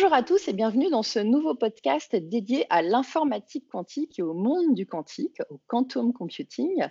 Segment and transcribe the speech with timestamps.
[0.00, 4.32] Bonjour à tous et bienvenue dans ce nouveau podcast dédié à l'informatique quantique et au
[4.32, 6.86] monde du quantique, au quantum computing.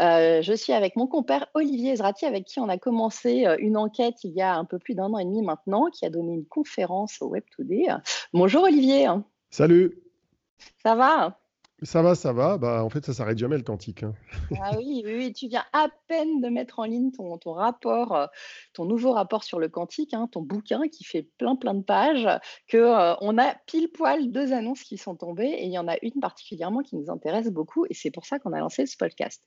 [0.00, 3.76] Euh, je suis avec mon compère Olivier Ezrati, avec qui on a commencé euh, une
[3.76, 6.32] enquête il y a un peu plus d'un an et demi maintenant, qui a donné
[6.32, 7.88] une conférence au Web Today.
[8.32, 9.08] Bonjour Olivier.
[9.50, 10.02] Salut.
[10.82, 11.38] Ça va?
[11.82, 12.56] Ça va, ça va.
[12.56, 14.04] Bah, en fait, ça s'arrête jamais le quantique.
[14.04, 14.14] Hein.
[14.62, 18.26] Ah oui, oui, tu viens à peine de mettre en ligne ton, rapport, euh,
[18.72, 22.28] ton nouveau rapport sur le quantique, hein, ton bouquin qui fait plein, plein de pages,
[22.68, 25.88] que euh, on a pile poil deux annonces qui sont tombées et il y en
[25.88, 28.96] a une particulièrement qui nous intéresse beaucoup et c'est pour ça qu'on a lancé ce
[28.96, 29.42] podcast.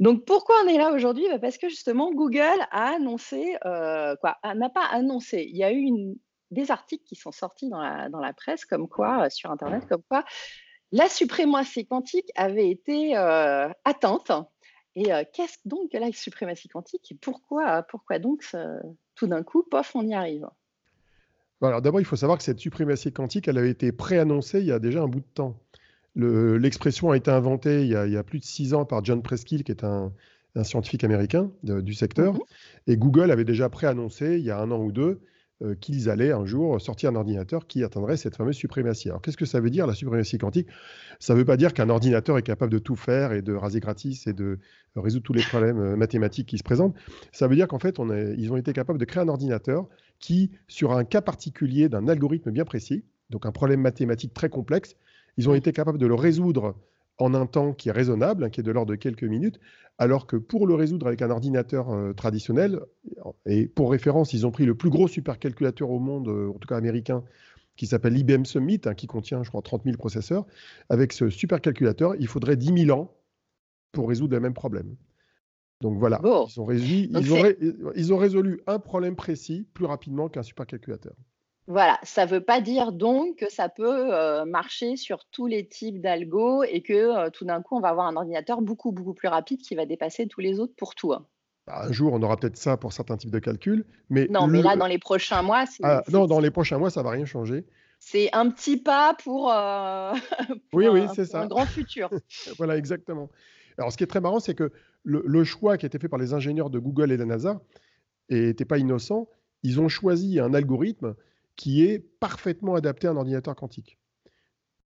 [0.00, 1.24] Donc pourquoi on est là aujourd'hui?
[1.30, 5.72] Bah, Parce que justement, Google a annoncé, euh, quoi, n'a pas annoncé, il y a
[5.72, 5.90] eu
[6.50, 10.24] des articles qui sont sortis dans la presse, comme quoi, sur Internet, comme quoi
[10.92, 14.32] la suprématie quantique avait été euh, atteinte.
[14.94, 17.12] Et euh, qu'est-ce donc que la suprématie quantique?
[17.12, 18.44] Et pourquoi, pourquoi donc
[19.14, 20.46] tout d'un coup, pof, on y arrive?
[21.60, 24.72] Alors d'abord, il faut savoir que cette suprématie quantique, elle avait été préannoncée il y
[24.72, 25.58] a déjà un bout de temps.
[26.14, 29.70] L'expression a été inventée il y a, plus de six ans par John Preskill, qui
[29.70, 30.12] est un,
[30.62, 32.34] scientifique américain du secteur.
[32.34, 32.42] Mm-hmm.
[32.88, 35.20] Et Google avait déjà préannoncé il y a un an ou deux
[35.60, 39.08] euh, qu'ils allaient un jour sortir un ordinateur qui atteindrait cette fameuse suprématie.
[39.08, 40.68] Alors qu'est-ce que ça veut dire la suprématie quantique?
[41.18, 43.80] Ça ne veut pas dire qu'un ordinateur est capable de tout faire et de raser
[43.80, 44.60] gratis et de
[44.94, 46.94] résoudre tous les problèmes euh, mathématiques qui se présentent.
[47.32, 47.98] Ça veut dire qu'en fait,
[48.36, 49.88] ils ont été capables de créer un ordinateur
[50.20, 54.94] qui, sur un cas particulier d'un algorithme bien précis, donc un problème mathématique très complexe,
[55.38, 56.76] ils ont été capables de le résoudre
[57.18, 59.58] en un temps qui est raisonnable, hein, qui est de l'ordre de quelques minutes,
[59.98, 62.80] alors que pour le résoudre avec un ordinateur euh, traditionnel,
[63.46, 66.68] et pour référence, ils ont pris le plus gros supercalculateur au monde, euh, en tout
[66.68, 67.24] cas américain,
[67.76, 70.46] qui s'appelle l'IBM Summit, hein, qui contient, je crois, 30 000 processeurs.
[70.88, 73.14] Avec ce supercalculateur, il faudrait 10 000 ans
[73.92, 74.96] pour résoudre le même problème.
[75.80, 76.20] Donc voilà,
[77.20, 81.14] ils, ont ils ont résolu un problème précis plus rapidement qu'un supercalculateur.
[81.68, 85.68] Voilà, ça ne veut pas dire donc que ça peut euh, marcher sur tous les
[85.68, 89.12] types d'algo et que euh, tout d'un coup, on va avoir un ordinateur beaucoup, beaucoup
[89.12, 91.12] plus rapide qui va dépasser tous les autres pour tout.
[91.12, 91.26] Hein.
[91.66, 93.84] Bah, un jour, on aura peut-être ça pour certains types de calculs.
[94.08, 97.00] Mais non, mais là, dans les prochains mois, ah, non, dans les prochains mois, ça
[97.00, 97.66] ne va rien changer.
[97.98, 100.14] C'est un petit pas pour, euh,
[100.72, 101.42] oui, oui, c'est ça.
[101.42, 102.08] un grand futur.
[102.56, 103.28] voilà, exactement.
[103.76, 106.08] Alors, ce qui est très marrant, c'est que le, le, choix qui a été fait
[106.08, 107.60] par les ingénieurs de Google et de la NASA
[108.30, 109.28] n'était pas innocent.
[109.62, 111.14] Ils ont choisi un algorithme
[111.58, 113.98] qui est parfaitement adapté à un ordinateur quantique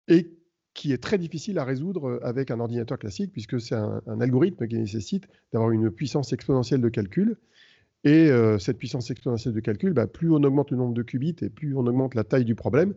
[0.09, 0.33] et
[0.73, 4.77] qui est très difficile à résoudre avec un ordinateur classique, puisque c'est un, algorithme qui
[4.77, 7.37] nécessite d'avoir une puissance exponentielle de calcul.
[8.03, 11.37] Et euh, cette puissance exponentielle de calcul, bah, plus on augmente le nombre de qubits
[11.43, 12.95] et plus on augmente la taille du problème,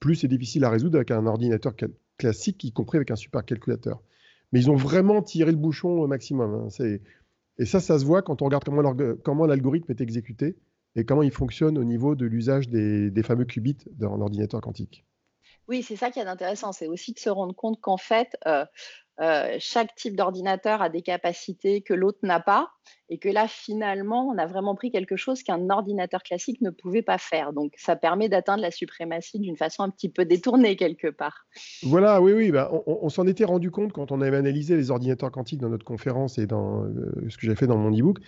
[0.00, 1.74] plus c'est difficile à résoudre avec un ordinateur
[2.18, 4.02] classique, y compris avec un supercalculateur.
[4.52, 6.68] Mais ils ont vraiment tiré le bouchon au maximum.
[6.68, 6.98] Hein.
[7.58, 8.64] Et ça, ça se voit quand on regarde
[9.22, 10.56] comment l'algorithme est exécuté
[10.96, 15.04] et comment il fonctionne au niveau de l'usage des, fameux qubits dans l'ordinateur quantique.
[15.70, 18.64] Oui, c'est ça qui est intéressant, c'est aussi de se rendre compte qu'en fait, euh,
[19.20, 22.70] euh, chaque type d'ordinateur a des capacités que l'autre n'a pas,
[23.08, 27.02] et que là, finalement, on a vraiment pris quelque chose qu'un ordinateur classique ne pouvait
[27.02, 27.52] pas faire.
[27.52, 31.46] Donc, ça permet d'atteindre la suprématie d'une façon un petit peu détournée quelque part.
[31.84, 35.30] Voilà, oui, oui, bah, on, s'en était rendu compte quand on avait analysé les ordinateurs
[35.30, 38.18] quantiques dans notre conférence et dans euh, ce que j'ai fait dans mon e-book.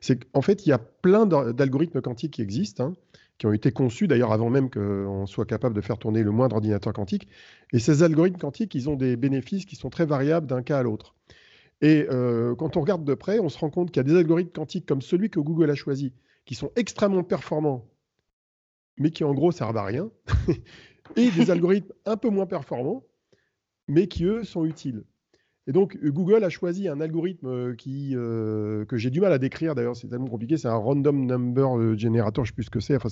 [0.00, 2.84] C'est qu'en fait, il y a plein d'algorithmes quantiques qui existent.
[2.84, 2.94] Hein
[3.42, 6.54] qui ont été conçus d'ailleurs avant même qu'on soit capable de faire tourner le moindre
[6.54, 7.26] ordinateur quantique.
[7.72, 10.84] Et ces algorithmes quantiques, ils ont des bénéfices qui sont très variables d'un cas à
[10.84, 11.16] l'autre.
[11.80, 14.16] Et euh, quand on regarde de près, on se rend compte qu'il y a des
[14.16, 16.12] algorithmes quantiques comme celui que Google a choisi,
[16.44, 17.90] qui sont extrêmement performants,
[18.96, 20.08] mais qui en gros servent à rien,
[21.16, 23.02] et des algorithmes un peu moins performants,
[23.88, 25.02] mais qui eux sont utiles.
[25.68, 29.38] Et donc, Google a choisi un algorithme euh, qui, euh, que j'ai du mal à
[29.38, 32.64] décrire, d'ailleurs, c'est tellement compliqué, c'est un random number euh, generator, je ne sais plus
[32.64, 32.96] ce que c'est.
[32.96, 33.08] Enfin,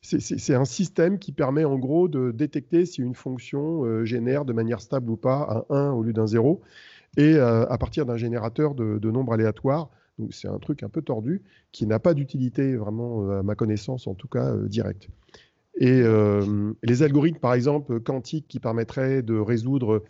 [0.00, 4.80] c'est un système qui permet en gros de détecter si une fonction génère de manière
[4.80, 6.62] stable ou pas un 1 au lieu d'un 0,
[7.16, 9.90] et à partir d'un générateur de, de nombres aléatoires.
[10.30, 14.14] C'est un truc un peu tordu qui n'a pas d'utilité vraiment, à ma connaissance, en
[14.14, 15.08] tout cas, directe.
[15.80, 16.00] Et
[16.84, 20.04] les algorithmes, par exemple, quantiques qui permettraient de résoudre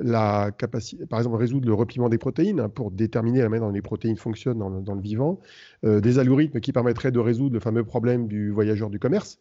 [0.00, 3.72] la capacité, par exemple, résoudre le repliement des protéines hein, pour déterminer la manière dont
[3.72, 5.40] les protéines fonctionnent dans le, vivant,
[5.84, 9.38] euh, des algorithmes qui permettraient de résoudre le fameux problème du voyageur du commerce,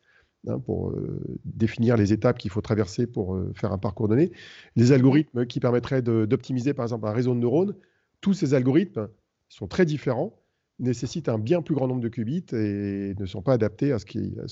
[0.47, 4.31] hein, pour euh, définir les étapes qu'il faut traverser pour euh, faire un parcours donné,
[4.75, 7.75] des algorithmes qui permettraient d'optimiser, par exemple, un réseau de neurones.
[8.21, 9.09] Tous ces algorithmes
[9.49, 10.39] sont très différents,
[10.79, 14.05] nécessitent un bien plus grand nombre de qubits et ne sont pas adaptés à ce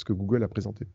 [0.06, 0.88] que Google a présenté.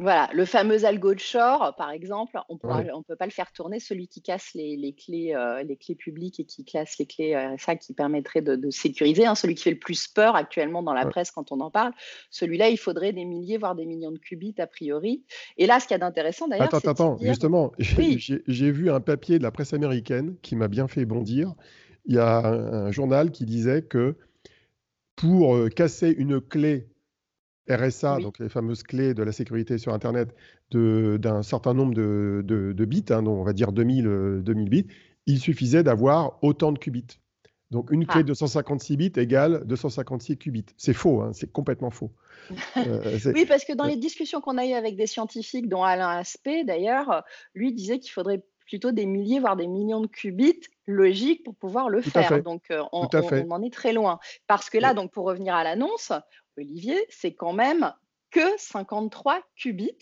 [0.00, 3.78] Voilà, le fameux algo de Shor, par exemple, on ne peut pas le faire tourner.
[3.78, 7.54] Celui qui casse les, clés, euh, les clés publiques et qui classe les clés euh,
[7.58, 11.06] ça qui permettrait de, sécuriser, hein, celui qui fait le plus peur actuellement dans la
[11.06, 11.92] presse quand on en parle,
[12.30, 15.24] celui-là, il faudrait des milliers, voire des millions de qubits a priori.
[15.58, 16.74] Et là, ce qu'il y a d'intéressant d'ailleurs.
[16.74, 21.04] Attends, attends, justement, j'ai vu un papier de la presse américaine qui m'a bien fait
[21.04, 21.54] bondir.
[22.06, 24.16] Il y a un journal qui disait que
[25.14, 26.88] pour euh, casser une clé
[27.68, 30.34] RSA, donc les fameuses clés de la sécurité sur Internet,
[30.70, 34.86] d'un certain nombre de, bits, hein, on va dire 2000, 2000 euh, bits,
[35.26, 37.18] il suffisait d'avoir autant de qubits.
[37.70, 38.24] Donc une clé ah.
[38.24, 40.66] de 156 bits égale 256 qubits.
[40.76, 42.12] C'est faux, hein, c'est complètement faux.
[42.76, 46.10] Euh, oui, parce que dans les discussions qu'on a eues avec des scientifiques, dont Alain
[46.10, 47.24] Aspect d'ailleurs,
[47.54, 51.88] lui disait qu'il faudrait plutôt des milliers, voire des millions de qubits logiques pour pouvoir
[51.88, 52.42] le faire.
[52.42, 53.06] Donc euh, on,
[53.50, 54.18] en est très loin.
[54.46, 56.12] Parce que là, donc pour revenir à l'annonce,
[56.56, 57.92] Olivier, c'est quand même
[58.30, 59.96] que 53 qubits.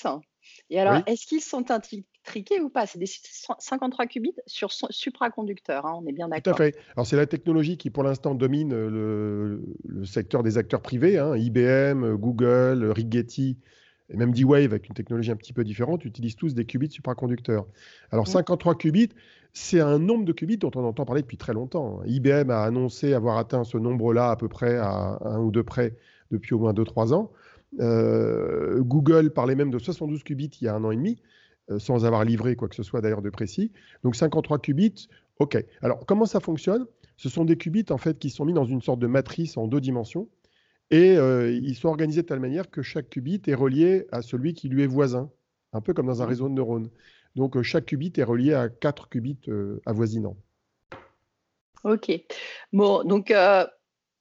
[0.71, 2.87] Et alors, est-ce qu'ils sont intriqués ou pas?
[2.87, 6.57] C'est des 53 qubits sur supraconducteur, hein, on est bien d'accord.
[6.57, 6.77] Tout à fait.
[6.97, 9.63] Alors, c'est la technologie qui, pour l'instant, domine le,
[10.05, 11.19] secteur des acteurs privés.
[11.19, 11.37] Hein.
[11.37, 13.59] IBM, Google, Rigetti,
[14.11, 17.67] et même D-Wave, avec une technologie un petit peu différente, utilisent tous des qubits supraconducteurs.
[18.11, 19.11] Alors, 53 qubits,
[19.53, 22.03] c'est un nombre de qubits dont on entend parler depuis très longtemps.
[22.05, 25.97] IBM a annoncé avoir atteint ce nombre-là à peu près à un ou deux près
[26.33, 27.31] depuis au moins 2-3 ans.
[27.81, 31.19] Euh, Google parlait même de 72 qubits il y a un an et demi,
[31.71, 33.73] euh, sans avoir livré quoi que ce soit d'ailleurs de précis.
[34.03, 35.09] Donc 53 qubits,
[35.39, 35.65] ok.
[35.81, 36.87] Alors comment ça fonctionne?
[37.17, 39.69] Ce sont des qubits en fait qui sont mis dans une sorte de matrice en
[39.69, 40.29] deux dimensions
[40.91, 44.55] et euh, ils sont organisés de telle manière que chaque qubit est relié à celui
[44.55, 45.31] qui lui est voisin,
[45.73, 46.29] un peu comme dans un mmh.
[46.29, 46.91] réseau de neurones.
[47.37, 49.39] Donc chaque qubit est relié à quatre qubits
[49.87, 50.37] avoisinants.
[51.85, 52.13] Ok.
[52.73, 53.33] Bon, donc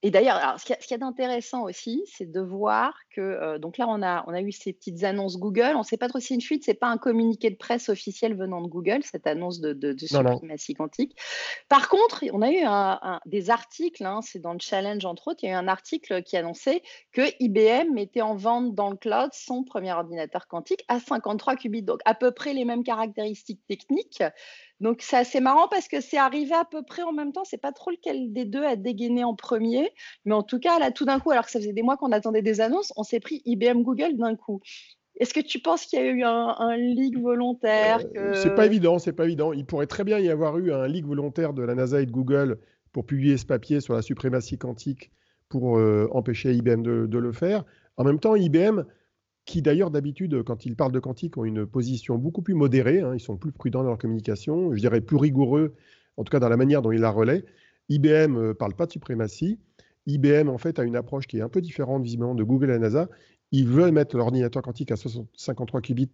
[0.03, 3.85] et d'ailleurs, ce qui y a, d'intéressant aussi, c'est de voir que, euh, donc là,
[3.87, 5.73] on a, on a eu ces petites annonces Google.
[5.75, 7.55] On ne sait pas trop si c'est une fuite, ce n'est pas un communiqué de
[7.55, 11.15] presse officiel venant de Google, cette annonce de, de, de suprématie quantique.
[11.69, 15.43] Par contre, on a eu un, des articles, hein, c'est dans le challenge entre autres,
[15.43, 16.81] il y a eu un article qui annonçait
[17.11, 21.83] que IBM mettait en vente dans le cloud son premier ordinateur quantique à 53 qubits,
[21.83, 24.23] donc à peu près les mêmes caractéristiques techniques.
[24.81, 27.43] Donc c'est assez marrant parce que c'est arrivé à peu près en même temps.
[27.45, 29.91] C'est pas trop lequel des deux a dégainé en premier,
[30.25, 32.11] mais en tout cas là, tout d'un coup, alors que ça faisait des mois qu'on
[32.11, 34.59] attendait des annonces, on s'est pris IBM Google d'un coup.
[35.19, 38.97] Est-ce que tu penses qu'il y a eu un, leak volontaire euh, C'est pas évident,
[38.97, 39.53] c'est pas évident.
[39.53, 42.11] Il pourrait très bien y avoir eu un leak volontaire de la NASA et de
[42.11, 42.57] Google
[42.91, 45.11] pour publier ce papier sur la suprématie quantique
[45.47, 47.65] pour euh, empêcher IBM de, le faire.
[47.97, 48.83] En même temps, IBM
[49.45, 53.13] qui d'ailleurs d'habitude, quand ils parlent de quantique, ont une position beaucoup plus modérée, hein,
[53.13, 55.73] ils sont plus prudents dans leur communication, je dirais plus rigoureux,
[56.17, 57.43] en tout cas dans la manière dont ils la relaient.
[57.89, 59.59] IBM ne euh, parle pas de suprématie.
[60.07, 62.79] IBM, en fait, a une approche qui est un peu différente, visiblement, de Google et
[62.79, 63.09] NASA.
[63.51, 66.09] Ils veulent mettre l'ordinateur quantique à 53 qubits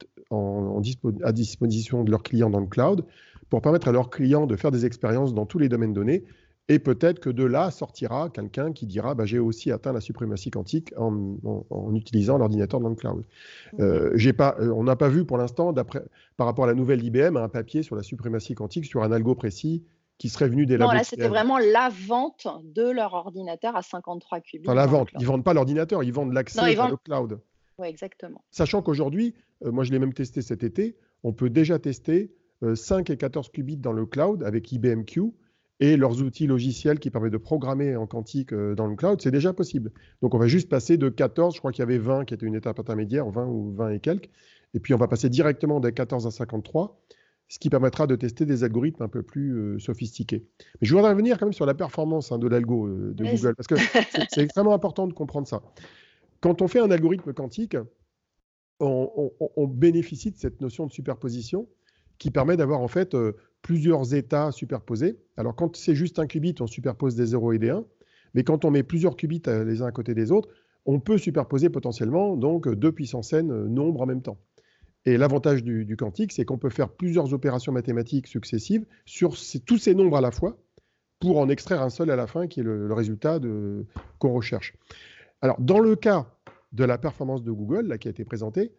[1.23, 3.05] à disposition de leurs clients dans le cloud
[3.49, 6.25] pour permettre à leurs clients de faire des expériences dans tous les domaines donnés
[6.69, 10.51] et peut-être que de là sortira quelqu'un qui dira bah, j'ai aussi atteint la suprématie
[10.51, 13.23] quantique en, utilisant l'ordinateur dans le cloud.
[13.79, 17.37] Euh, pas, euh, on n'a pas vu pour l'instant, par rapport à la nouvelle IBM,
[17.37, 19.85] un papier sur la suprématie quantique sur un algo précis
[20.17, 24.41] qui serait venu des Non, là, c'était vraiment la vente de leur ordinateur à 53
[24.41, 24.67] qubits.
[24.67, 25.09] Enfin, la vente.
[25.13, 27.39] Ils ne vendent pas l'ordinateur, ils vendent l'accès au cloud.
[27.77, 28.43] Oui, exactement.
[28.49, 32.31] Sachant qu'aujourd'hui, euh, moi je l'ai même testé cet été, on peut déjà tester
[32.73, 35.31] 5 et 14 qubits dans le cloud avec IBM Q
[35.79, 39.31] et leurs outils logiciels qui permettent de programmer en quantique euh, dans le cloud, c'est
[39.31, 39.91] déjà possible.
[40.21, 42.45] Donc on va juste passer de 14, je crois qu'il y avait 20 qui était
[42.45, 44.29] une étape intermédiaire, 20 ou 20 et quelques,
[44.73, 46.99] et puis on va passer directement de 14 à 53,
[47.47, 50.47] ce qui permettra de tester des algorithmes un peu plus euh, sophistiqués.
[50.81, 53.55] Mais je voudrais revenir quand même sur la performance hein, de l'algo euh, de Google,
[53.55, 53.75] parce que
[54.29, 55.61] c'est extrêmement important de comprendre ça.
[56.41, 57.77] Quand on fait un algorithme quantique,
[58.79, 61.67] on bénéficie de cette notion de superposition
[62.19, 63.15] qui permet d'avoir en fait
[63.67, 65.17] plusieurs états superposés.
[65.35, 67.83] Alors quand c'est juste un qubit, on superpose des 0 et des 1,
[68.33, 70.47] mais quand on met plusieurs qubits euh, les uns à côté des autres,
[70.85, 74.37] on peut superposer potentiellement donc deux puissances n euh, nombres en même temps.
[75.03, 79.95] Et l'avantage du, quantique, c'est qu'on peut faire plusieurs opérations mathématiques successives sur tous ces
[79.95, 80.57] nombres à la fois
[81.19, 83.41] pour en extraire un seul à la fin qui est le, résultat
[84.19, 84.75] qu'on recherche.
[85.41, 86.25] Alors, dans le cas
[86.71, 88.71] de la performance de Google, là, qui a été présentée,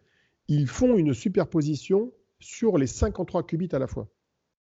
[0.47, 4.07] ils font une superposition sur les 53 qubits à la fois.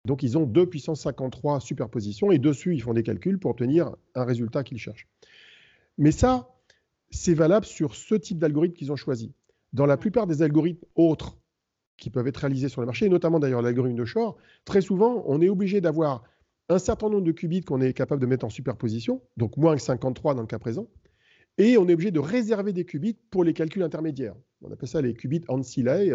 [0.06, 3.96] Donc ils ont 2 puissance 53 superpositions et dessus ils font des calculs pour obtenir
[4.14, 5.08] un résultat qu'ils cherchent.
[5.98, 6.50] Mais ça,
[7.10, 9.34] c'est valable sur ce type d'algorithme qu'ils ont choisi.
[9.74, 11.38] Dans la plupart des algorithmes autres
[11.98, 15.42] qui peuvent être réalisés sur le marché, notamment d'ailleurs l'algorithme de Shor, très souvent on
[15.42, 16.24] est obligé d'avoir
[16.70, 19.82] un certain nombre de qubits qu'on est capable de mettre en superposition, donc moins que
[19.82, 20.88] 53 dans le cas présent,
[21.58, 24.36] et on est obligé de réserver des qubits pour les calculs intermédiaires.
[24.62, 26.14] On appelle ça les qubits ancillés.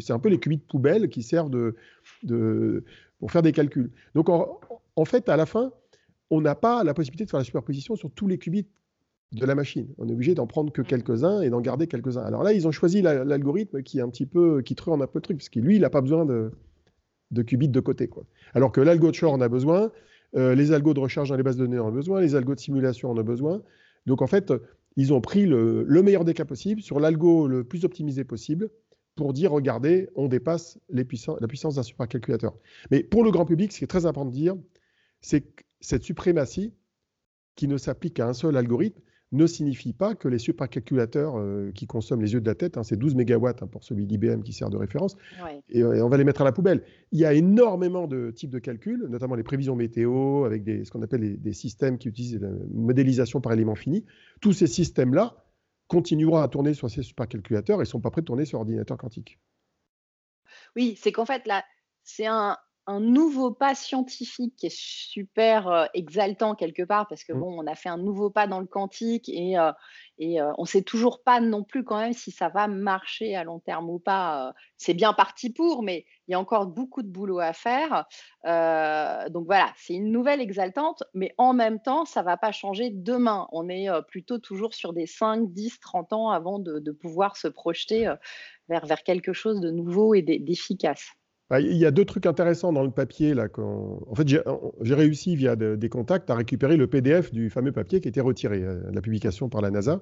[0.00, 2.84] C'est un peu les qubits poubelles qui servent de,
[3.18, 3.90] pour faire des calculs.
[4.14, 5.72] Donc en, fait, à la fin,
[6.30, 8.66] on n'a pas la possibilité de faire la superposition sur tous les qubits
[9.32, 9.88] de la machine.
[9.98, 12.22] On est obligé d'en prendre que quelques-uns et d'en garder quelques-uns.
[12.22, 15.18] Alors là, ils ont choisi l'algorithme qui est un petit peu qui truande un peu
[15.18, 16.50] le truc, parce que lui, il n'a pas besoin de,
[17.42, 18.10] qubits de côté.
[18.52, 19.90] Alors que l'algo de Shor en a besoin,
[20.36, 22.54] euh, les algos de recherche dans les bases de données en ont besoin, les algos
[22.54, 23.62] de simulation en ont besoin.
[24.06, 24.52] Donc en fait,
[24.96, 28.70] ils ont pris le, meilleur des cas possibles sur l'algo le plus optimisé possible
[29.14, 32.56] pour dire, regardez, on dépasse la puissance d'un supercalculateur.
[32.90, 34.56] Mais pour le grand public, ce qui est très important de dire,
[35.20, 36.72] c'est que cette suprématie,
[37.54, 39.00] qui ne s'applique qu'à un seul algorithme,
[39.34, 42.82] ne signifie pas que les supercalculateurs euh, qui consomment les yeux de la tête, hein,
[42.82, 45.16] c'est 12 mégawatts hein, pour celui d'IBM qui sert de référence,
[45.68, 46.82] et, on va les mettre à la poubelle.
[47.12, 50.90] Il y a énormément de types de calculs, notamment les prévisions météo, avec des, ce
[50.90, 54.04] qu'on appelle des systèmes qui utilisent la modélisation par éléments finis.
[54.40, 55.36] Tous ces systèmes-là
[55.88, 58.96] continueront à tourner sur ces supercalculateurs et ne sont pas prêts de tourner sur ordinateur
[58.96, 59.38] quantique.
[60.76, 61.62] Oui, c'est qu'en fait, là,
[62.02, 67.40] c'est un, un nouveau pas scientifique qui est super exaltant quelque part parce que mmh.
[67.40, 69.56] bon, on a fait un nouveau pas dans le quantique et,
[70.18, 73.44] et on ne sait toujours pas non plus quand même si ça va marcher à
[73.44, 74.54] long terme ou pas.
[74.76, 78.04] C'est bien parti pour, mais il y a encore beaucoup de boulot à faire.
[78.44, 82.90] donc voilà, c'est une nouvelle exaltante, mais en même temps, ça ne va pas changer
[82.90, 83.48] demain.
[83.52, 87.48] On est plutôt toujours sur des 5, 10, 30 ans avant de, de pouvoir se
[87.48, 88.12] projeter
[88.68, 91.12] vers, vers quelque chose de nouveau et d'efficace.
[91.50, 93.34] Bah, il y a deux trucs intéressants dans le papier.
[93.34, 98.00] Là, En fait, j'ai réussi via des contacts à récupérer le PDF du fameux papier
[98.00, 100.00] qui été retiré euh, de la publication par la NASA.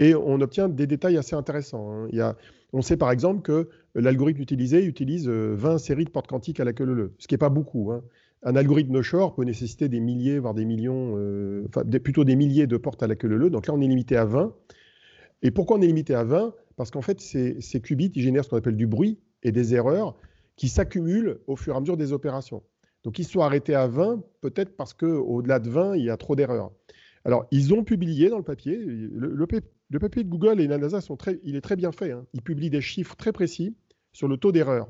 [0.00, 2.08] Et on obtient des détails assez intéressants.
[2.12, 2.34] Hein.
[2.72, 5.30] On sait par exemple que l'algorithme utilisé utilise 20
[5.74, 7.92] euh, séries de portes quantiques à la queue leu, ce qui n'est pas beaucoup.
[7.92, 8.02] Hein.
[8.42, 12.34] Un algorithme no shore peut nécessiter des milliers, voire des millions, euh, enfin plutôt des
[12.34, 13.48] milliers de portes à la queue leu.
[13.48, 14.52] Donc là, on est limité à 20.
[15.42, 18.44] Et pourquoi on est limité à 20 Parce qu'en fait, ces, ces qubits, ils génèrent
[18.44, 20.16] ce qu'on appelle du bruit et des erreurs
[20.56, 22.62] qui s'accumulent au fur et à mesure des opérations.
[23.02, 26.36] Donc ils sont arrêtés à 20, peut-être parce qu'au-delà de 20, il y a trop
[26.36, 26.72] d'erreurs.
[27.24, 29.46] Alors, ils ont publié dans le papier, le,
[29.98, 32.12] papier de Google et la NASA, sont très, il est très bien fait.
[32.12, 32.26] Hein.
[32.34, 33.74] Ils publient des chiffres très précis
[34.12, 34.88] sur le taux d'erreur.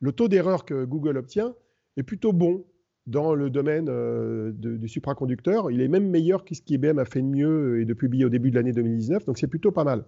[0.00, 1.54] Le taux d'erreur que Google obtient
[1.96, 2.64] est plutôt bon
[3.06, 5.70] dans le domaine euh, du supraconducteur.
[5.70, 8.28] Il est même meilleur que ce qu'IBM a fait de mieux et de publier au
[8.28, 10.04] début de l'année 2019, donc c'est plutôt pas mal.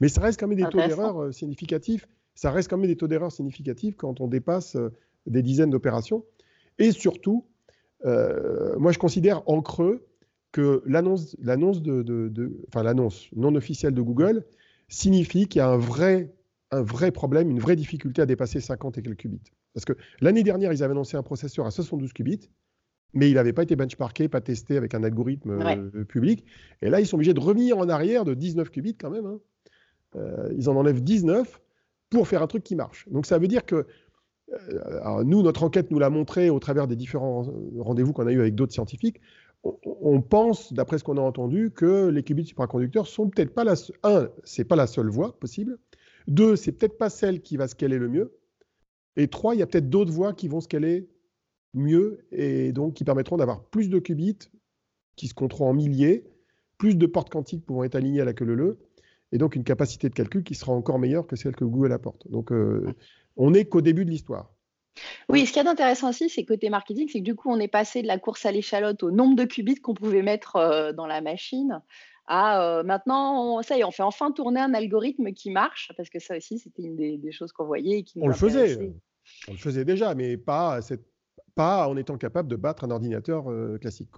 [0.00, 2.08] Mais ça reste quand même des taux d'erreur euh, significatifs
[2.40, 4.88] ça reste quand même des taux d'erreur significatifs quand on dépasse euh,
[5.26, 6.24] des dizaines d'opérations.
[6.78, 7.44] Et surtout,
[8.06, 10.06] euh, moi je considère en creux
[10.50, 12.94] que l'annonce, de, enfin
[13.36, 14.46] non officielle de Google
[14.88, 16.32] signifie qu'il y a un vrai,
[16.70, 19.52] un vrai problème, une vraie difficulté à dépasser 50 et quelques qubits.
[19.74, 19.92] Parce que
[20.22, 22.48] l'année dernière, ils avaient annoncé un processeur à 72 qubits,
[23.12, 26.46] mais il n'avait pas été benchmarké, pas testé avec un algorithme euh, public.
[26.80, 29.26] Et là, ils sont obligés de revenir en arrière de 19 qubits quand même.
[29.26, 29.40] Hein.
[30.56, 31.60] ils en enlèvent 19
[32.10, 33.08] pour faire un truc qui marche.
[33.08, 33.86] Donc ça veut dire que
[34.52, 37.46] euh, nous, notre enquête nous l'a montré au travers des différents
[37.78, 39.20] rendez-vous qu'on a eu avec d'autres scientifiques.
[39.62, 43.74] On, pense, d'après ce qu'on a entendu, que les qubits supraconducteurs sont peut-être pas la
[44.04, 45.78] un, c'est pas la seule voie possible.
[46.28, 48.32] Deux, c'est peut-être pas celle qui va scaler le mieux.
[49.16, 51.10] Et trois, il y a peut-être d'autres voies qui vont scaler
[51.74, 54.50] mieux et donc qui permettront d'avoir plus de qubits
[55.14, 56.24] qui se compteront en milliers,
[56.78, 58.78] plus de portes quantiques pouvant être alignées à la queue leu
[59.32, 62.28] et donc une capacité de calcul qui sera encore meilleure que celle que Google apporte.
[62.30, 62.94] Donc, euh,
[63.36, 64.52] on n'est qu'au début de l'histoire.
[65.28, 67.68] Oui, ce qui est intéressant aussi, c'est côté marketing, c'est que du coup, on est
[67.68, 71.06] passé de la course à l'échalote au nombre de qubits qu'on pouvait mettre euh, dans
[71.06, 71.80] la machine
[72.26, 76.08] à euh, maintenant, ça y est, on fait enfin tourner un algorithme qui marche, parce
[76.10, 78.92] que ça aussi, c'était une des, choses qu'on voyait et qui On le faisait,
[79.48, 80.78] on le faisait déjà, mais pas,
[81.56, 83.46] pas en étant capable de battre un ordinateur
[83.80, 84.10] classique.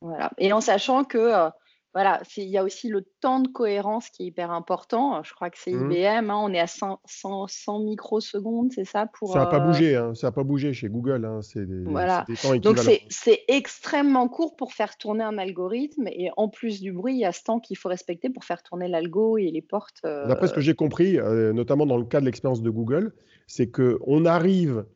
[0.00, 1.52] Voilà, et en sachant que
[1.94, 5.22] voilà, il y a aussi le temps de cohérence qui est hyper important.
[5.22, 5.92] Je crois que c'est mmh.
[5.92, 9.66] IBM, hein, on est à 100, 100, microsecondes, c'est ça pour, Ça n'a pas euh,
[9.66, 11.26] bougé, hein, ça n'a pas bougé chez Google.
[11.26, 12.24] Hein, c'est des, voilà.
[12.62, 12.78] Donc
[13.10, 17.26] c'est extrêmement court pour faire tourner un algorithme et en plus du bruit, il y
[17.26, 20.00] a ce temps qu'il faut respecter pour faire tourner l'algo et les portes.
[20.06, 23.12] Euh, D'après ce que j'ai compris, euh, notamment dans le cas de l'expérience de Google,
[23.46, 24.86] c'est qu'on arrive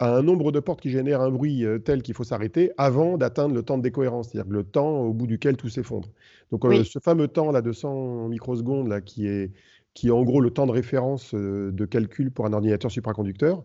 [0.00, 3.18] à un nombre de portes qui génèrent un bruit euh, tel qu'il faut s'arrêter avant
[3.18, 6.08] d'atteindre le temps de décohérence, c'est-à-dire le temps au bout duquel tout s'effondre.
[6.50, 9.52] Donc euh, ce fameux temps là de 100 microsecondes là qui est
[9.92, 13.62] qui est en gros le temps de référence euh, de calcul pour un ordinateur supraconducteur,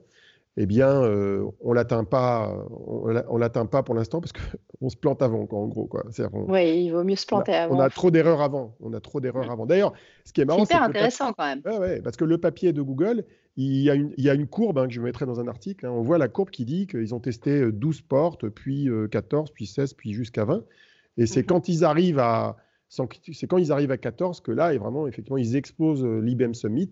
[0.58, 5.22] eh bien, euh, on l'atteint pas, on l'atteint pas pour l'instant parce qu'on se plante
[5.22, 6.06] avant, quoi, en gros, quoi.
[6.48, 7.76] oui, il vaut mieux se planter avant.
[7.76, 8.76] On a trop d'erreurs avant.
[8.80, 9.66] On a trop d'erreurs avant.
[9.66, 9.94] D'ailleurs,
[10.24, 11.62] ce qui est marrant, c'est hyper intéressant quand même.
[11.66, 13.26] Ouais, parce que le papier de Google,
[13.58, 15.48] il y a une, il y a une courbe hein, que je mettrai dans un
[15.48, 15.86] article.
[15.86, 15.92] Hein.
[15.92, 19.54] On voit la courbe qui dit qu'ils ont testé 12 euh, portes, puis 14, euh,
[19.54, 20.64] puis 16, puis jusqu'à 20.
[21.18, 21.48] Et c'est mhm.
[21.48, 22.56] quand ils arrivent à,
[22.88, 26.92] C'est quand ils arrivent à 14 que là, et vraiment, effectivement, ils explosent l'IBM Summit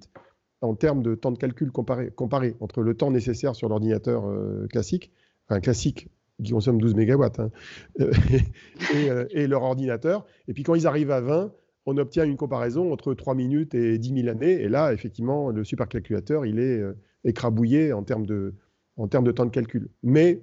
[0.64, 4.24] en termes de temps de calcul comparé, comparé entre le temps nécessaire sur l'ordinateur
[4.70, 5.12] classique,
[5.48, 6.10] enfin classique,
[6.44, 7.52] qui consomme 12 mégawatts, hein,
[8.00, 10.26] et, et, leur ordinateur.
[10.48, 11.52] Et puis quand ils arrivent à 20,
[11.86, 14.62] on obtient une comparaison entre 3 minutes et 10 000 années.
[14.62, 16.94] Et là, effectivement, le supercalculateur, il est euh,
[17.24, 18.56] écrabouillé en termes, de,
[18.98, 19.90] en termes de temps de calcul.
[20.02, 20.42] Mais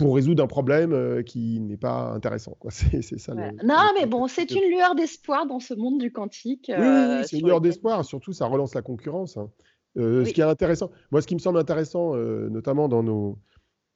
[0.00, 2.56] pour résoudre un problème euh, qui n'est pas intéressant.
[2.70, 3.34] C'est, ça.
[3.34, 6.70] non, mais bon, c'est une lueur d'espoir dans ce monde du quantique.
[6.74, 8.04] oui, euh, c'est une lueur d'espoir.
[8.04, 9.36] Surtout, ça relance la concurrence.
[9.36, 9.50] Hein.
[9.96, 13.38] Ce qui est intéressant, moi, ce qui me semble intéressant, notamment dans nos,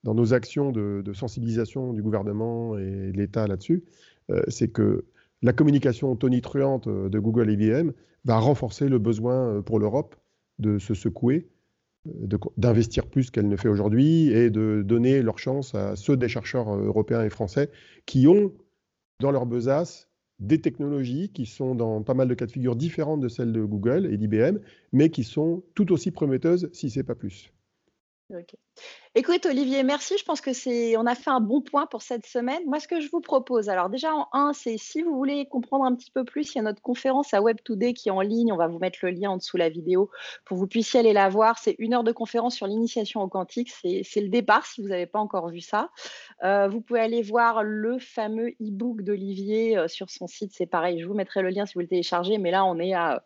[0.03, 3.85] dans nos actions de, de, sensibilisation du gouvernement et de l'État là-dessus,
[4.49, 5.05] c'est que
[5.45, 7.91] la communication tonitruante euh, de Google et IBM
[8.25, 10.17] va renforcer le besoin euh, pour l'Europe
[10.59, 11.54] de se secouer, euh,
[12.57, 16.75] d'investir plus qu'elle ne fait aujourd'hui et de donner leur chance à ceux des chercheurs
[16.75, 17.71] européens et français
[18.05, 18.53] qui ont
[19.21, 20.09] dans leur besace
[20.39, 23.65] des technologies qui sont dans pas mal de cas de figure différentes de celles de
[23.65, 24.59] Google et d'IBM,
[24.93, 27.54] mais qui sont tout aussi prometteuses, si ce n'est pas plus.
[29.15, 30.17] Écoute, Olivier, merci.
[30.19, 32.63] Je pense que c'est, on a fait un bon point pour cette semaine.
[32.67, 35.85] Moi, ce que je vous propose, alors déjà en un, c'est si vous voulez comprendre
[35.85, 38.23] un petit peu plus, il y a notre conférence à Web Today qui est en
[38.23, 38.53] ligne.
[38.53, 40.11] On va vous mettre le lien en dessous de la vidéo
[40.45, 41.59] pour que vous puissiez aller la voir.
[41.59, 43.71] C'est une heure de conférence sur l'initiation au quantique.
[43.71, 45.91] C'est le départ si vous n'avez pas encore vu ça.
[46.43, 50.53] Euh, vous pouvez aller voir le fameux e-book d'Olivier euh, sur son site.
[50.55, 51.01] C'est pareil.
[51.01, 52.39] Je vous mettrai le lien si vous le téléchargez.
[52.39, 53.23] Mais là, on est à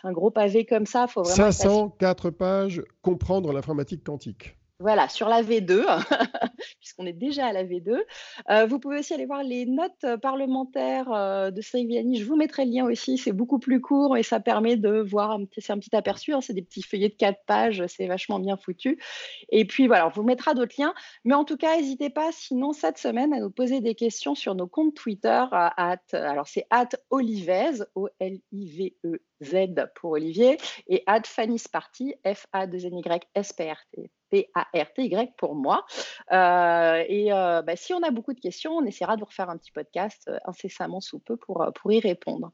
[0.00, 1.06] c'est un gros pavé comme ça.
[1.06, 4.57] Faut vraiment 504 pages, comprendre l'informatique quantique.
[4.80, 5.84] Voilà, sur la V2,
[6.78, 8.00] puisqu'on est déjà à la V2.
[8.48, 12.20] Euh, vous pouvez aussi aller voir les notes euh, parlementaires euh, de Cédric Villani.
[12.20, 13.18] Je vous mettrai le lien aussi.
[13.18, 16.32] C'est beaucoup plus court et ça permet de voir, c'est un petit aperçu.
[16.32, 16.40] Hein.
[16.40, 17.84] c'est des petits feuillets de quatre pages.
[17.88, 19.02] C'est vachement bien foutu.
[19.48, 20.94] Et puis voilà, on vous mettra d'autres liens.
[21.24, 24.54] Mais en tout cas, n'hésitez pas, sinon, cette semaine, à nous poser des questions sur
[24.54, 25.44] nos comptes Twitter.
[25.50, 29.54] alors, c'est at Olivez, O-L-I-V-E-Z
[29.96, 30.56] pour Olivier,
[30.86, 34.10] et at Fanny Sparty, F-A-2-N-Y-S-P-R-T.
[34.30, 35.84] P-A-R-T-Y pour moi.
[36.32, 39.50] Euh, et euh, bah, si on a beaucoup de questions, on essaiera de vous refaire
[39.50, 42.52] un petit podcast euh, incessamment sous peu pour, pour y répondre.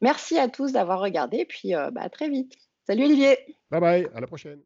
[0.00, 2.54] Merci à tous d'avoir regardé, et puis bah, à très vite.
[2.86, 3.36] Salut Olivier.
[3.70, 4.62] Bye bye, à la prochaine.